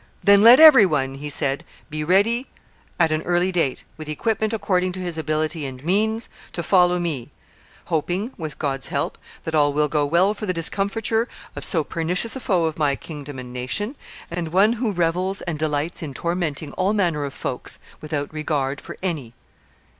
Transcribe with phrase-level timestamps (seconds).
[0.23, 2.47] "Then let every one," he said, "be ready
[2.99, 7.29] at an early date, with equipment according to his ability and means, to follow me;
[7.85, 12.35] hoping, with God's help, that all will go well for the discomfiture of so pernicious
[12.35, 13.95] a foe of my kingdom and nation,
[14.31, 18.97] and one who revels and delights in tormenting all manner of folks, without regard for
[19.03, 19.35] any."